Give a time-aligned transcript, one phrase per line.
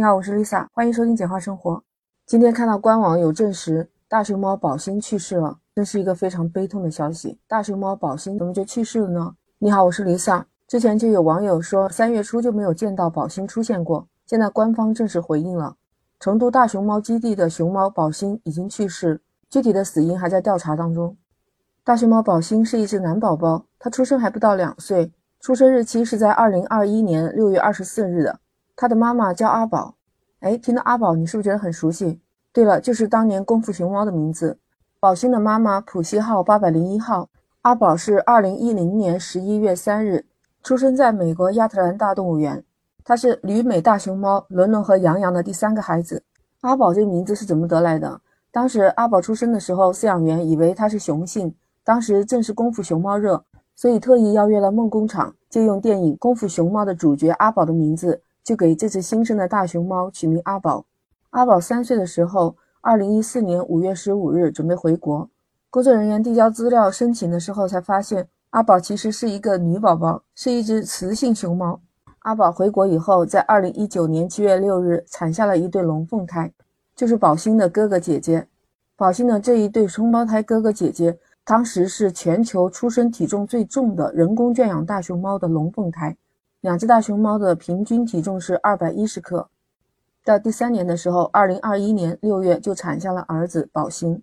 [0.00, 1.84] 你好，我是 Lisa，欢迎收听简化生活。
[2.24, 7.38] 今天看到官网有证实大熊猫宝兴去世了，真是一个非常悲痛的消息。
[7.46, 9.34] 大熊猫宝兴怎么就去世了呢？
[9.58, 10.44] 你好，我是 Lisa。
[10.66, 15.76] 之前就有网友说三月初就没有见到宝兴出现过，现在官方正式回应了，
[16.18, 19.20] 成都大熊猫基地的熊猫宝兴已经去世，
[19.50, 21.14] 具体的死因还在调查当中。
[21.84, 28.40] 大熊猫宝兴是一只男宝宝，它出生还不到两岁，出生日期是在二零二一年六月二十四日的。
[28.80, 29.94] 他的妈妈叫阿宝，
[30.38, 32.18] 哎，听到阿宝，你是不是觉得很熟悉？
[32.50, 34.58] 对了，就是当年功夫熊猫的名字。
[34.98, 37.28] 宝兴的妈妈普希号八百零一号，
[37.60, 40.24] 阿宝是二零一零年十一月三日
[40.62, 42.64] 出生在美国亚特兰大动物园。
[43.04, 46.24] 他是旅美大熊猫伦伦和杨洋的第三个孩子。
[46.62, 48.18] 阿宝这个名字是怎么得来的？
[48.50, 51.54] 当时阿宝出生的时候，饲养员以为他是雄性，
[51.84, 53.44] 当时正是功夫熊猫热，
[53.76, 58.22] 所以特意邀约了梦工厂，借用电影《功夫熊猫》的主角阿宝的名字。
[58.50, 60.84] 就给这只新生的大熊猫取名阿宝。
[61.30, 65.30] 阿宝三岁的时候，二零一四年五月十五日准备回国，
[65.70, 71.80] 工作人员递交资料申请的时候，才发现阿宝其实是一个女宝宝，是一只雌性熊猫。
[72.22, 76.52] 阿宝回国以后，在二零一九年七月六日产下了一对龙凤胎，
[76.96, 78.48] 就是宝兴的哥哥姐姐。
[78.96, 86.16] 宝兴的这一对双胞胎哥哥姐姐，当时是全球出生体重最重的人工圈养大熊猫的龙凤胎。
[86.60, 89.48] 两只大熊猫的平均体重是二百一十克。
[90.22, 94.22] 到第三年的时候，二零二一年六月就产下了儿子宝兴。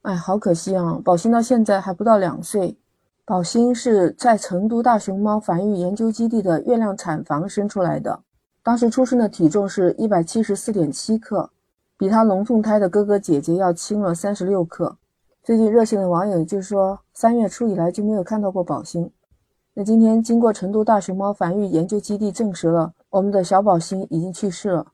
[0.00, 0.98] 哎，好可惜啊！
[1.04, 2.78] 宝兴到现在还不到两岁。
[3.26, 8.20] 宝兴是在成都大熊猫繁育研究基地的月亮产房生出来的，
[8.62, 11.50] 当时出生的体重是一百七十四点七克，
[11.98, 14.96] 比他龙凤胎的哥哥姐姐要轻了三十六克。
[15.42, 19.10] 最近热心的网友就说，三月初以来就没有看到过宝兴。
[19.76, 24.86] 那今天经过成都大熊猫繁育研究基地证实了，我们的小宝星已经去世了。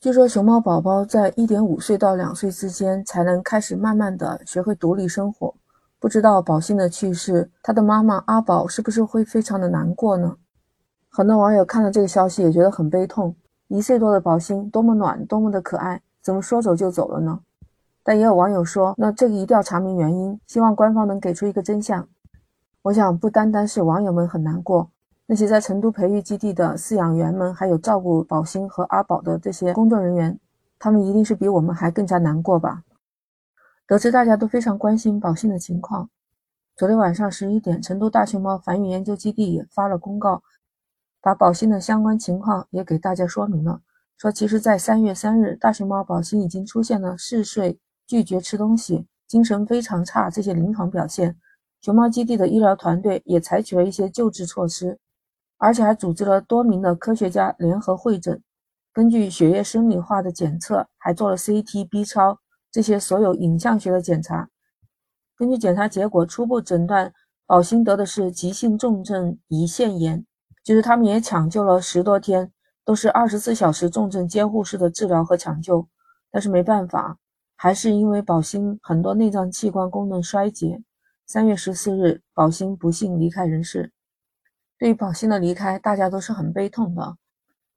[0.00, 5.54] 据说熊猫宝宝在一点五岁到两岁之间才能开始慢慢的学会独立生活。
[6.00, 10.34] 不知道宝兴的去世，他的妈妈阿宝是不是会非常的难过呢？
[11.10, 13.36] 很多网友看了这个消息也觉得很悲痛。
[13.68, 17.40] 一岁多的宝兴多么暖，多么的可爱，怎么说走就走了呢？
[18.02, 22.08] 但也有网友说，那这个一定要查明原因，希望官方能给出一个真相。
[22.84, 24.90] 我想，不单单是网友们很难过，
[25.24, 30.38] 那些在成都培育基地的饲养员们，还有照顾宝兴和阿宝的这些工作人员，
[30.78, 32.82] 他们一定是比我们还更加难过吧？
[33.86, 36.10] 得知大家都非常关心宝兴的情况，
[36.76, 40.42] 昨天晚上十一点，成都大熊猫繁育研究基地也发了公告，
[41.22, 43.80] 把宝兴的相关情况也给大家说明了。
[44.18, 51.38] 说，其实，在三月三日，大熊猫宝兴已经出现了嗜睡、拒绝吃东西、精神非常差这些临床表现。
[51.84, 54.98] 熊猫基地的医疗团队也采取了一些救治措施，
[55.58, 58.42] 而且还组织了多名的科学家联合会诊，
[58.90, 62.38] 根据血液生理化的检测，还做了 CT、B 超
[62.72, 64.48] 这些所有影像学的检查。
[65.36, 67.12] 根据检查结果，初步诊断
[67.44, 70.24] 宝兴得的是急性重症胰腺炎，
[70.64, 72.50] 就是他们也抢救了十多天，
[72.82, 75.86] 都是二十四小时重症监护室的治疗和抢救，
[76.30, 77.18] 但是没办法，
[77.56, 80.82] 还是因为宝兴很多内脏器官功能衰竭。
[81.26, 83.90] 三月十四日，宝兴不幸离开人世。
[84.78, 87.16] 对于宝兴的离开，大家都是很悲痛的。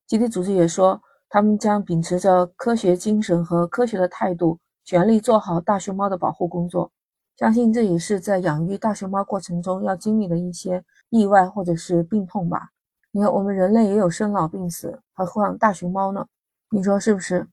[0.06, 6.92] 基地组织也说，他们将秉持着科学精神和科学的态度，全力做好大熊猫的保护工作。
[7.38, 12.72] 相信这也是在养育大熊猫过程中要经历的一些意外或者是病痛吧。
[13.12, 16.28] 你看，我们人类也有生老病死，何况大熊猫呢？
[16.70, 17.48] 你说是不是？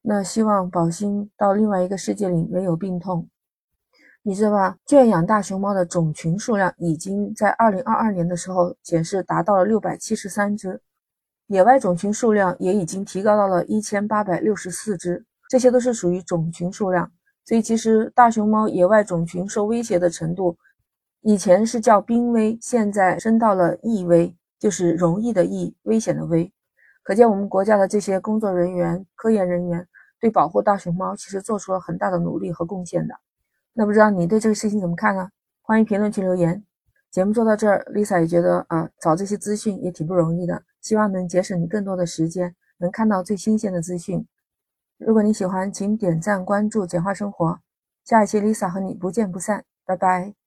[0.00, 3.28] 那希望宝兴到另外一个世界里没有病痛。
[4.26, 4.74] 你知道吧？
[4.86, 10.80] 圈养大熊猫的种群数量已经在二零二二年的时候显示达到了六百七十三只，
[11.48, 17.12] 野外种群数量也已经提高到了一千八百六十四只，这些都是属于种群数量。
[17.44, 20.56] 所以其实大熊猫野外种群受威胁的程度，
[21.20, 26.50] 以前是叫濒危，现在升到了易危，就是容易的易，危险的危。
[27.02, 29.86] 可见我们国家的这些工作人员、科研人员
[30.18, 33.14] 对保护大熊猫其实做出了很大的努力和贡献的。
[33.74, 35.28] 那不知道你对这个事情怎么看呢？
[35.60, 36.64] 欢迎评论区留言。
[37.10, 44.26] 节目做到这儿，Lisa 也觉得啊，找这些资讯也挺不容易的，希望能节省你更多的时间，能看到最新鲜的资讯。
[44.98, 47.58] 如果你喜欢，请点赞关注简化生活。
[48.04, 50.43] 下一期 Lisa 和你不见不散，拜拜。